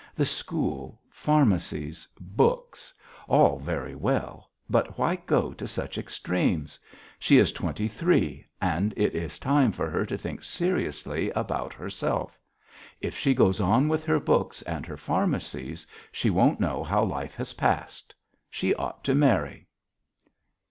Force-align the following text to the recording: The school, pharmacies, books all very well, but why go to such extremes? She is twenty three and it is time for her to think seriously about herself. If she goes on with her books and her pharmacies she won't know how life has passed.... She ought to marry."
The 0.15 0.25
school, 0.25 0.99
pharmacies, 1.11 2.07
books 2.19 2.91
all 3.27 3.59
very 3.59 3.93
well, 3.93 4.49
but 4.67 4.97
why 4.97 5.17
go 5.17 5.53
to 5.53 5.67
such 5.67 5.95
extremes? 5.95 6.79
She 7.19 7.37
is 7.37 7.51
twenty 7.51 7.87
three 7.87 8.47
and 8.59 8.95
it 8.97 9.13
is 9.13 9.37
time 9.37 9.71
for 9.71 9.91
her 9.91 10.03
to 10.07 10.17
think 10.17 10.41
seriously 10.41 11.29
about 11.35 11.71
herself. 11.71 12.39
If 12.99 13.15
she 13.15 13.35
goes 13.35 13.61
on 13.61 13.87
with 13.89 14.03
her 14.05 14.19
books 14.19 14.63
and 14.63 14.87
her 14.87 14.97
pharmacies 14.97 15.85
she 16.11 16.31
won't 16.31 16.59
know 16.59 16.83
how 16.83 17.03
life 17.03 17.35
has 17.35 17.53
passed.... 17.53 18.15
She 18.49 18.73
ought 18.73 19.03
to 19.03 19.13
marry." 19.13 19.67